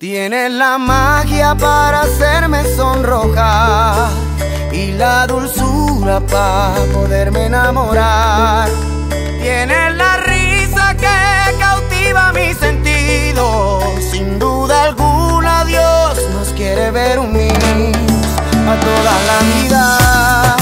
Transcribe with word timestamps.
Tienes 0.00 0.50
la 0.52 0.78
magia 0.78 1.54
para 1.54 2.00
hacerme 2.00 2.64
sonrojar 2.74 4.08
y 4.72 4.92
la 4.92 5.26
dulzura 5.26 6.20
para 6.20 6.82
poderme 6.94 7.44
enamorar. 7.44 8.70
Tienes 9.42 9.94
la 9.96 10.16
risa 10.16 10.96
que 10.96 11.58
cautiva 11.58 12.32
mis 12.32 12.56
sentidos. 12.56 13.84
Sin 14.10 14.38
duda 14.38 14.84
alguna 14.84 15.66
Dios 15.66 16.18
nos 16.32 16.48
quiere 16.54 16.90
ver 16.92 17.18
unidos 17.18 18.24
a 18.70 18.76
toda 18.80 19.14
la 19.28 19.38
vida, 19.52 20.56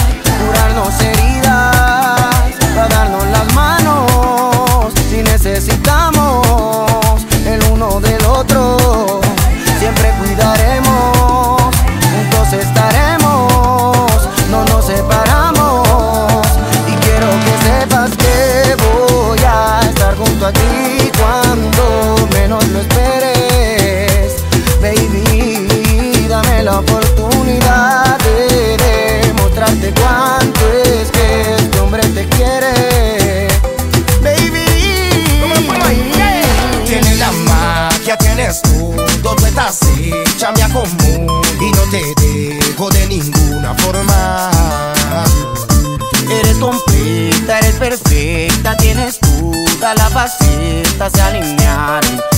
todo, 38.56 39.36
tú 39.36 39.46
estás 39.46 39.78
hecha, 40.00 40.48
acomodo 40.64 41.42
y 41.60 41.70
no 41.70 41.82
te 41.90 42.14
dejo 42.16 42.88
de 42.90 43.06
ninguna 43.06 43.74
forma. 43.74 44.50
Eres 46.30 46.56
completa, 46.56 47.58
eres 47.58 47.74
perfecta, 47.76 48.76
tienes 48.78 49.18
toda 49.18 49.94
la 49.94 50.10
faceta, 50.10 51.10
se 51.10 51.20
alinearon 51.20 52.37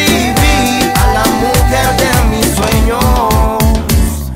De 1.71 1.77
mis 2.29 2.45
sueños. 2.53 3.57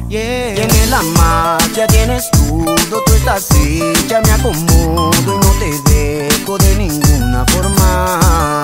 Yeah. 0.07 0.55
Tienes 0.55 0.89
la 0.89 1.01
magia, 1.01 1.85
tienes 1.87 2.31
todo, 2.31 3.03
tú 3.03 3.13
estás 3.13 3.51
hecha, 3.51 4.21
me 4.21 4.31
acomodo 4.31 5.11
y 5.11 5.25
no 5.25 5.51
te 5.59 5.91
dejo 5.91 6.57
de 6.57 6.75
ninguna 6.77 7.43
forma. 7.47 8.63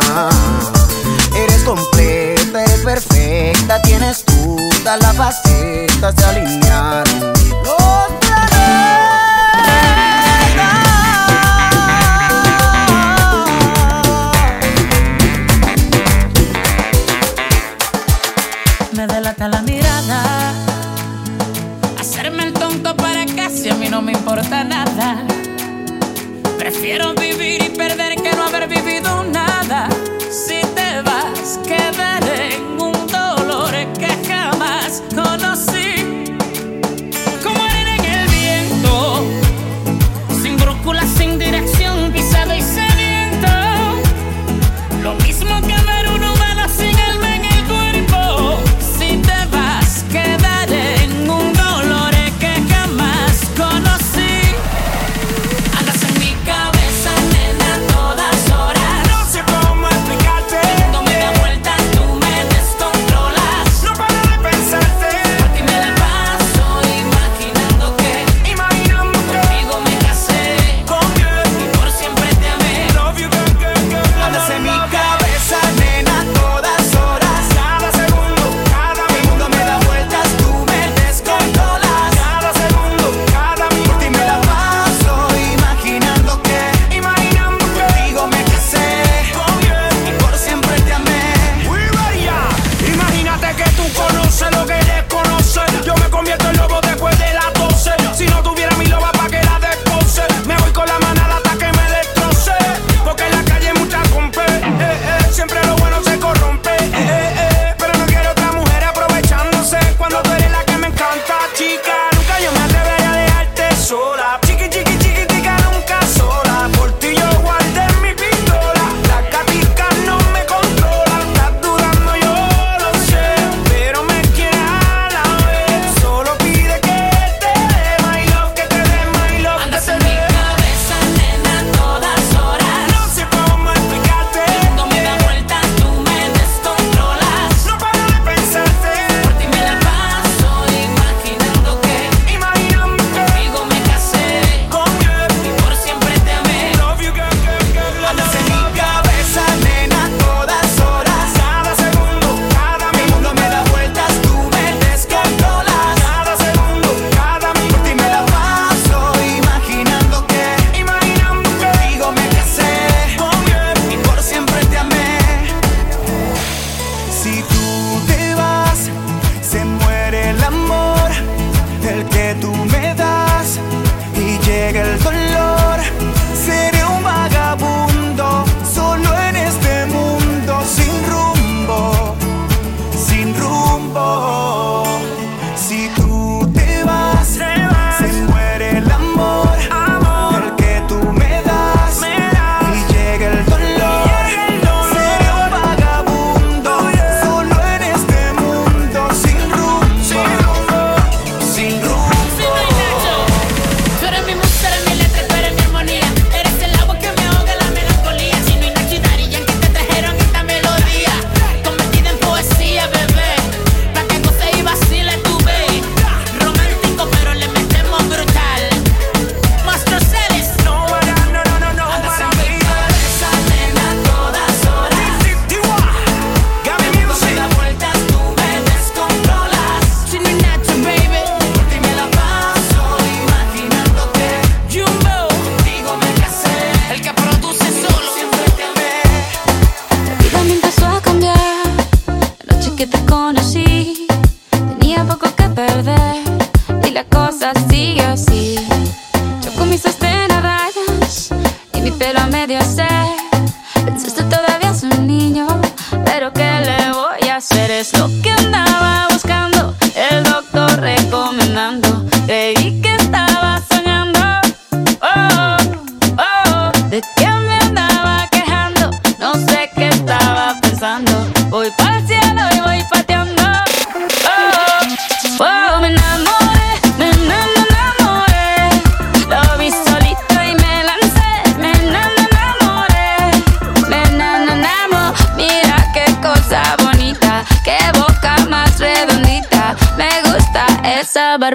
Eres 1.36 1.64
completa, 1.64 2.64
eres 2.64 2.80
perfecta, 2.80 3.82
tienes 3.82 4.24
toda 4.24 4.96
la 4.96 5.14
faceta, 5.16 6.14
se 6.16 6.24
alinearon 6.24 8.21
Me 18.94 19.08
delata 19.08 19.48
la 19.48 19.62
mirada. 19.62 20.54
Hacerme 22.00 22.44
el 22.44 22.54
tonto 22.54 22.96
para 22.96 23.26
casi 23.26 23.70
a 23.70 23.76
mí 23.76 23.88
no 23.88 24.02
me 24.02 24.12
importa 24.12 24.64
nada. 24.66 25.24
Prefiero 26.58 27.14
vivir 27.14 27.64
y 27.64 27.70
perder 27.70 28.22
que 28.22 28.34
no 28.34 28.44
haber 28.44 28.68
vivido 28.68 29.24
nada. 29.24 29.88
Si 30.30 30.62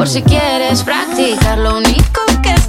Por 0.00 0.08
si 0.08 0.22
quieres 0.22 0.82
practicar. 0.82 1.58
Lo 1.58 1.76
único 1.76 2.22
que 2.42 2.59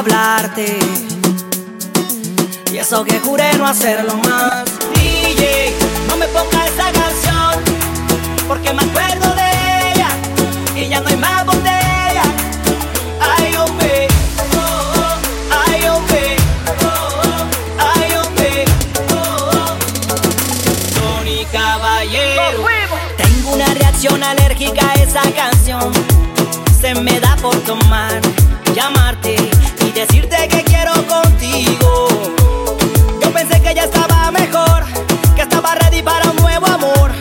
hablarte. 0.00 0.78
Y 2.72 2.78
eso 2.78 3.04
que 3.04 3.20
juré 3.20 3.52
no 3.58 3.66
hacerlo 3.66 4.14
más. 4.16 4.64
DJ, 4.94 5.74
no 6.08 6.16
me 6.16 6.26
ponga 6.28 6.64
esa 6.66 6.90
canción, 6.90 7.62
porque 8.48 8.72
me 8.72 8.82
acuerdo 8.82 9.34
de 9.34 9.92
ella 9.92 10.08
y 10.74 10.88
ya 10.88 11.00
no 11.00 11.08
hay 11.08 11.16
más 11.16 11.44
botella. 11.44 12.22
Ay, 13.36 13.56
hombre, 13.56 14.08
ay, 15.66 15.84
hombre, 15.88 16.36
ay, 17.78 18.14
hombre. 18.14 18.64
Tony 20.94 21.44
Caballero. 21.52 22.64
Tengo 23.18 23.50
una 23.50 23.66
reacción 23.74 24.22
alérgica 24.22 24.92
a 24.92 24.94
esa 24.94 25.22
canción. 25.32 25.92
Se 26.80 26.94
me 26.94 27.20
da 27.20 27.36
por 27.36 27.54
tomar, 27.64 28.18
llamarte 28.74 29.09
y 29.09 29.09
decirte 30.06 30.48
que 30.48 30.64
quiero 30.64 30.92
contigo. 31.06 32.08
Yo 33.20 33.30
pensé 33.32 33.60
que 33.60 33.74
ya 33.74 33.84
estaba 33.84 34.30
mejor, 34.30 34.84
que 35.36 35.42
estaba 35.42 35.74
ready 35.74 36.02
para 36.02 36.30
un 36.30 36.36
nuevo 36.36 36.66
amor. 36.66 37.12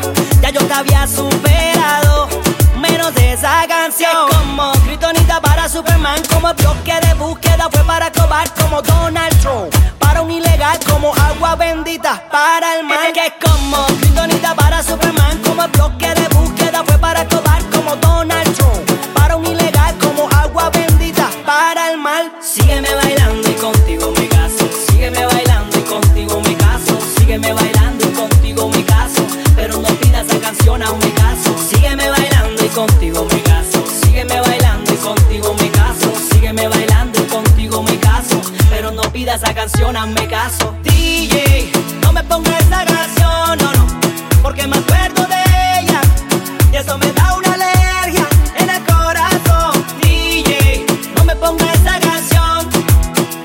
Ya 0.41 0.49
yo 0.49 0.61
te 0.65 0.73
había 0.73 1.05
superado, 1.05 2.29
menos 2.77 3.13
de 3.15 3.33
esa 3.33 3.67
canción. 3.67 4.29
Como 4.29 4.71
Kryptonita 4.85 5.41
para 5.41 5.67
Superman, 5.67 6.21
como 6.33 6.53
bloque 6.53 6.97
de 7.05 7.13
búsqueda 7.15 7.67
fue 7.69 7.83
para 7.83 8.11
cobar 8.13 8.49
como 8.53 8.81
Donald 8.81 9.37
Trump. 9.41 9.75
Para 9.99 10.21
un 10.21 10.31
ilegal 10.31 10.79
como 10.89 11.13
agua 11.15 11.55
bendita 11.55 12.23
para 12.31 12.75
el 12.75 12.85
mal. 12.85 13.11
Que 13.11 13.33
como 13.45 13.85
Kryptonita 13.99 14.55
para 14.55 14.81
Superman, 14.81 15.37
como 15.39 15.67
bloque 15.67 16.13
de 16.13 16.28
canción 39.59 40.13
mi 40.13 40.25
caso. 40.25 40.73
DJ, 40.83 41.69
no 42.01 42.13
me 42.13 42.23
pongas 42.23 42.61
esa 42.61 42.85
canción, 42.85 43.57
no, 43.57 43.73
no. 43.73 43.99
Porque 44.41 44.65
me 44.65 44.77
acuerdo 44.77 45.27
de 45.27 45.81
ella. 45.81 46.01
Y 46.71 46.77
eso 46.77 46.97
me 46.97 47.11
da 47.11 47.35
una 47.35 47.53
alergia 47.55 48.25
en 48.55 48.69
el 48.69 48.81
corazón. 48.85 49.85
DJ, 50.01 50.85
no 51.13 51.25
me 51.25 51.35
pongas 51.35 51.75
esa 51.75 51.99
canción. 51.99 52.69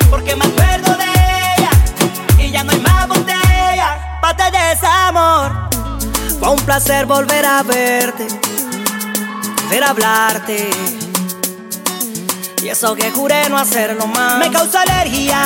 Porque 0.09 0.37
me 0.37 0.44
acuerdo 0.44 0.97
de 0.97 1.11
ella. 1.56 1.71
Y 2.38 2.52
ya 2.52 2.62
no 2.62 2.71
hay 2.71 2.80
más 2.80 3.09
botella. 3.09 4.21
Pate 4.23 4.52
de 4.52 4.68
desamor. 4.68 5.50
Fue 6.38 6.49
un 6.49 6.61
placer 6.61 7.06
volver 7.06 7.44
a 7.44 7.64
verte. 7.64 8.28
Volver 9.64 9.83
a 9.83 9.90
hablarte. 9.90 11.04
Eso 12.75 12.97
que 12.97 13.09
juré 13.12 13.49
no 13.49 13.57
hacerlo 13.57 14.04
más. 14.09 14.38
Me 14.38 14.50
causa 14.50 14.83
alergia 14.83 15.38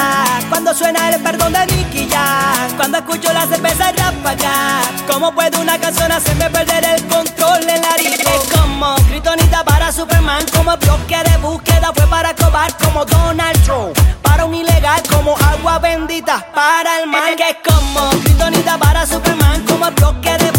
cuando 0.49 0.73
suena 0.73 1.11
el 1.11 1.23
perdón 1.23 1.53
de 1.53 1.67
Nicky 1.67 2.09
Jam. 2.11 2.75
Cuando 2.79 2.97
escucho 2.97 3.31
la 3.35 3.47
cerveza 3.47 3.93
ráfaga. 3.93 4.81
¿Cómo 5.13 5.35
puede 5.35 5.59
una 5.59 5.79
canción 5.79 6.11
hacerme 6.11 6.49
perder 6.49 6.87
el 6.87 7.07
control 7.07 7.69
en 7.69 7.83
la 7.83 7.97
vida? 7.99 8.31
Como 8.59 8.95
Kryptonita 9.09 9.63
para 9.63 9.93
Superman. 9.93 10.43
Como 10.57 10.75
bloque 10.79 11.19
de 11.23 11.37
búsqueda 11.37 11.93
fue 11.95 12.07
para 12.07 12.35
cobar 12.35 12.75
como 12.79 13.05
Donald 13.05 13.63
Trump. 13.63 13.95
Para 14.23 14.47
un 14.47 14.55
ilegal 14.55 15.03
como 15.11 15.37
agua 15.37 15.79
bendita 15.81 16.47
para 16.55 17.03
el 17.03 17.11
mal. 17.11 17.37
Que 17.37 17.59
como 17.63 18.09
Kryptonita 18.23 18.79
para 18.79 19.05
Superman. 19.05 19.67
Como 19.67 19.91
bloque 19.91 20.35
de 20.39 20.58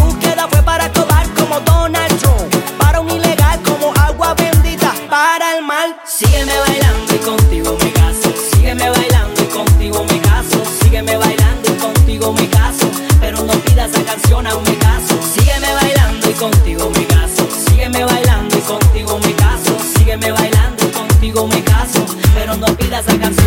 Pero 23.05 23.29
no 23.29 23.38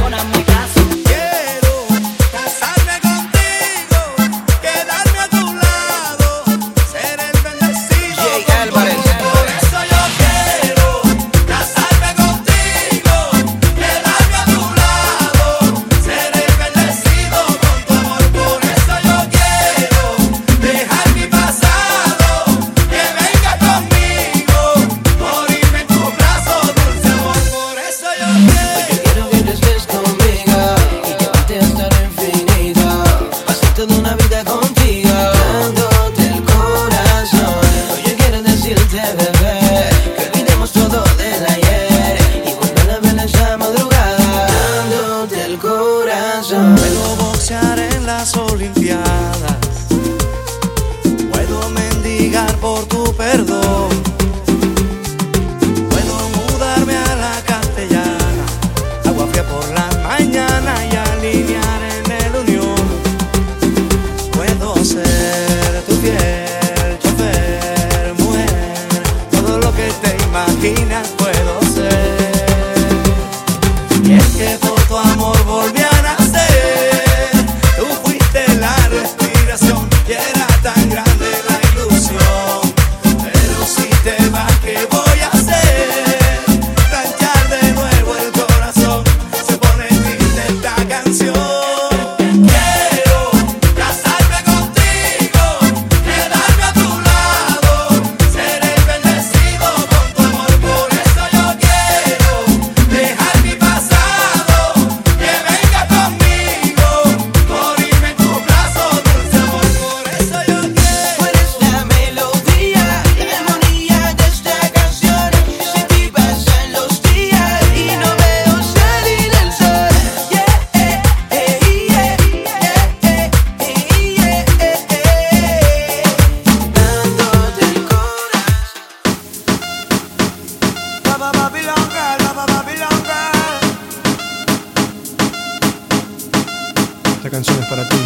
Esta 137.23 137.31
canción 137.31 137.63
es 137.63 137.69
para 137.69 137.89
ti. 137.89 137.97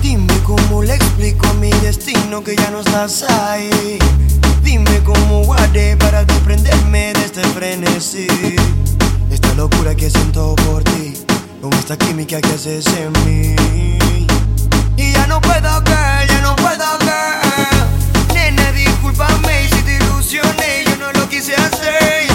Dime 0.00 0.32
cómo 0.44 0.80
le 0.80 0.94
explico 0.94 1.52
mi 1.54 1.68
destino 1.80 2.44
que 2.44 2.54
ya 2.54 2.70
no 2.70 2.78
estás 2.78 3.24
ahí. 3.24 3.98
Dime 4.62 5.00
cómo 5.02 5.42
guardé 5.42 5.96
para 5.96 6.24
desprenderme 6.24 7.12
de 7.14 7.24
este 7.24 7.42
frenesí. 7.42 8.28
Esta 9.32 9.52
locura 9.54 9.96
que 9.96 10.08
siento 10.08 10.54
por 10.64 10.84
ti, 10.84 11.14
con 11.60 11.72
esta 11.72 11.98
química 11.98 12.40
que 12.40 12.52
haces 12.52 12.86
en 12.86 13.12
mí. 13.26 13.56
Y 14.96 15.12
ya 15.12 15.26
no 15.26 15.40
puedo 15.40 15.82
caer, 15.82 16.28
ya 16.28 16.40
no 16.42 16.54
puedo 16.54 16.98
caer. 17.00 17.86
Nena, 18.32 18.70
discúlpame 18.70 19.68
si 19.72 19.82
te 19.82 19.96
ilusioné, 19.96 20.84
yo 20.84 20.96
no 20.98 21.12
lo 21.18 21.28
quise 21.28 21.56
hacer. 21.56 22.25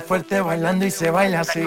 fuerte 0.00 0.40
bailando 0.40 0.84
y 0.84 0.90
se 0.90 1.10
baila 1.10 1.40
así. 1.40 1.62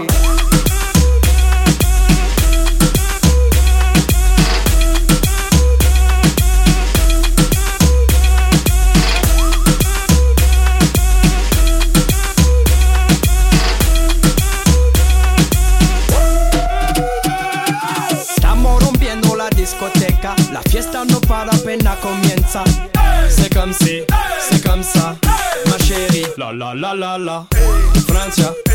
La 20.51 20.61
fiesta 20.69 21.03
no 21.05 21.19
para 21.21 21.51
apenas 21.51 21.97
comienza. 21.97 22.63
Hey, 22.93 23.29
C'est 23.29 23.53
comme 23.53 23.73
si, 23.73 23.99
hey, 23.99 24.05
c'est 24.49 24.61
comme 24.63 24.83
ça 24.83 25.15
hey, 25.23 25.71
Ma 25.71 25.77
chérie, 25.77 26.25
la 26.37 26.51
la 26.53 26.73
la 26.75 26.93
la 26.93 27.17
la. 27.17 27.47
가자 28.31 28.70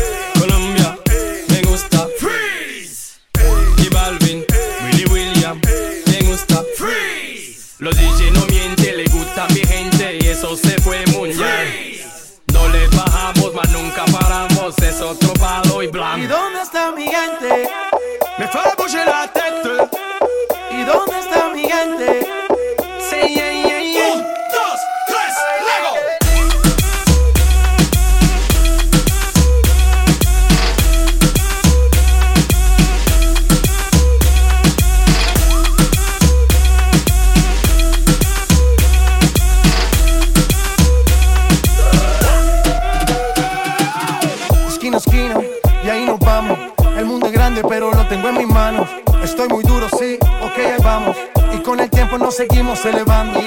tiempo 52.17 52.25
nos 52.25 52.35
seguimos 52.35 52.83
elevando 52.85 53.39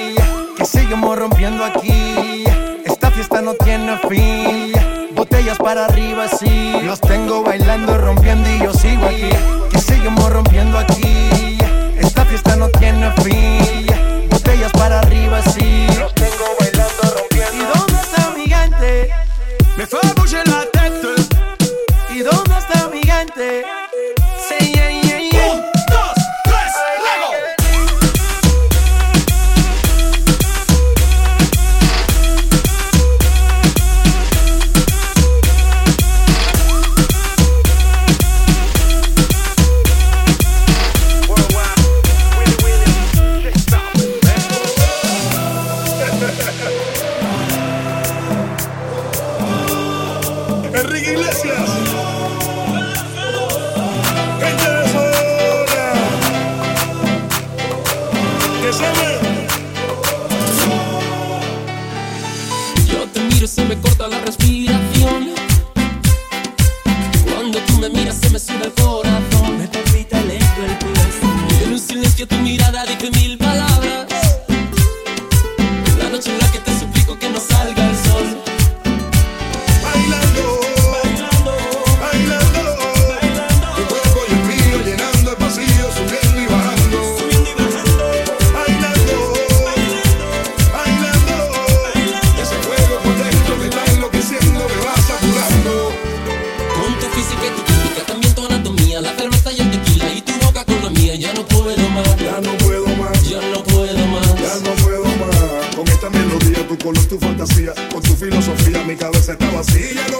que 0.56 0.64
seguimos 0.64 1.18
rompiendo 1.18 1.64
aquí. 1.64 2.44
Esta 2.84 3.10
fiesta 3.10 3.42
no 3.42 3.54
tiene 3.54 3.98
fin. 4.08 4.72
Botellas 5.14 5.58
para 5.58 5.86
arriba, 5.86 6.28
sí. 6.28 6.74
Los 6.84 7.00
tengo 7.00 7.42
bailando, 7.42 7.98
rompiendo 7.98 8.48
y 8.48 8.58
yo 8.60 8.72
sigo 8.72 9.06
aquí. 9.06 9.30
Que 9.72 9.78
seguimos 9.80 10.30
rompiendo 10.30 10.78
aquí. 10.78 11.58
Esta 11.98 12.24
fiesta 12.26 12.54
no 12.54 12.68
tiene 12.68 13.10
fin. 13.22 13.86
Botellas 14.30 14.72
para 14.72 15.00
arriba, 15.00 15.42
sí. 15.42 15.86
Los 15.98 16.14
tengo 16.14 16.44
bailando, 16.60 17.02
rompiendo. 17.16 17.56
¿Y 17.56 17.78
dónde 17.78 18.00
está 18.00 18.30
mi 18.36 18.42
gigante? 18.44 19.10
Me 19.76 19.86
fue 19.86 20.00
a 20.00 20.44
la 20.48 20.64
teta. 20.70 21.08
¿Y 22.14 22.20
dónde 22.20 22.58
está 22.58 22.88
mi 22.88 23.00
gigante? 23.00 23.64
color, 106.82 107.04
tu 107.06 107.18
fantasía, 107.18 107.72
con 107.92 108.02
tu 108.02 108.14
filosofía, 108.14 108.82
mi 108.84 108.96
cabeza 108.96 109.32
está 109.32 109.50
vacía. 109.50 110.19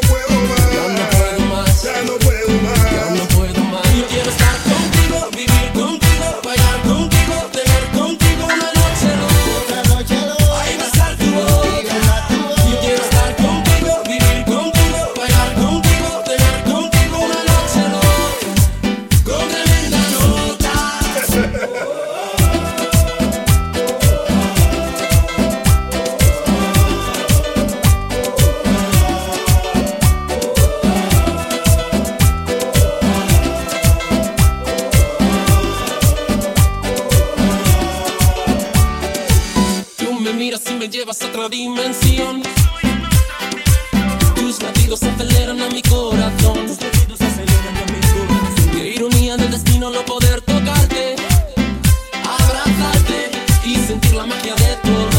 todo. 54.83 55.10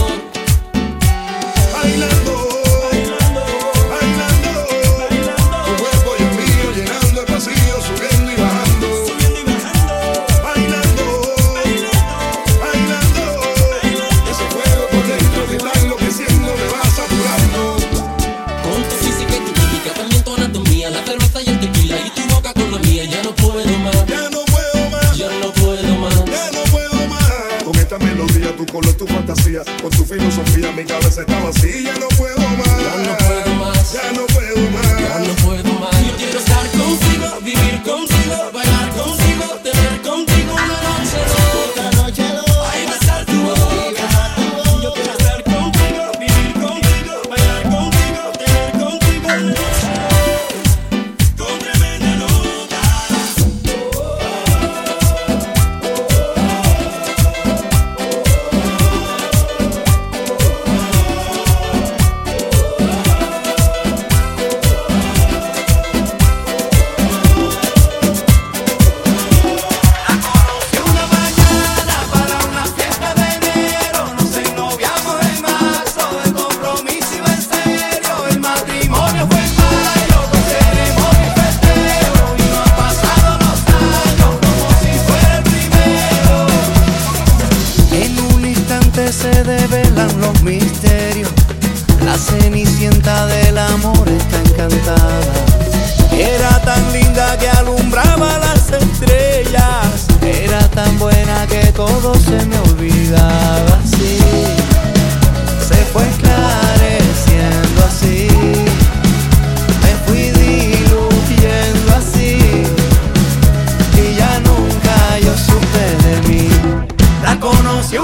con 29.81 29.91
su 29.91 30.05
filosofía 30.05 30.71
mi 30.71 30.85
cabeza 30.85 31.21
está 31.21 31.43
vacía, 31.43 31.93
ya 31.93 31.99
no 31.99 32.07
puedo 32.09 32.37
más. 32.37 32.67
Ya 32.67 33.03
no 33.03 33.17
puedo 33.17 33.55
más. 33.55 33.93
Ya 33.93 34.11
no 34.11 34.30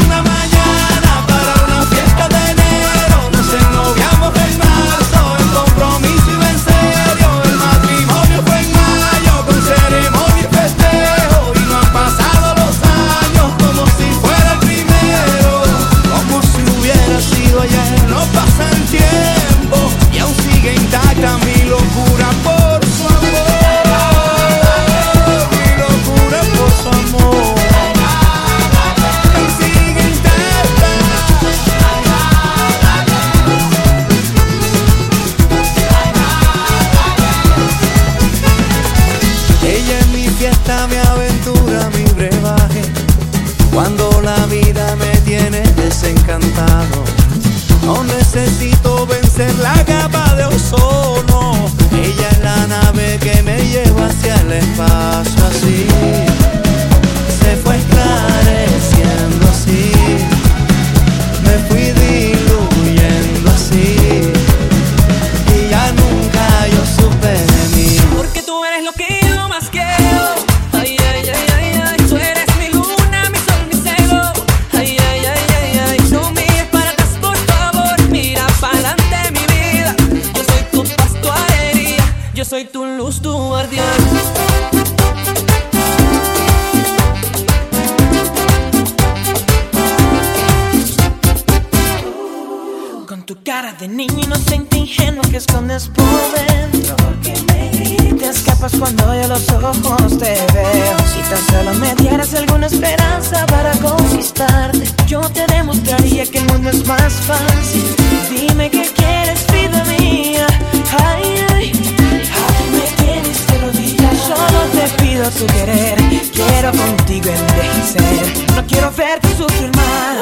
una 0.05 0.21
malla. 0.21 0.56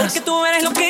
Porque 0.02 0.22
tú 0.22 0.46
eres 0.46 0.64
lo 0.64 0.72
que 0.72 0.85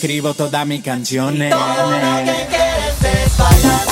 escribo 0.00 0.32
todas 0.32 0.66
mis 0.66 0.82
canciones. 0.82 1.52
Todo 1.52 1.90
lo 1.90 2.24
que 2.24 2.46
quieres 2.48 3.26
es 3.26 3.36
bailar. 3.36 3.89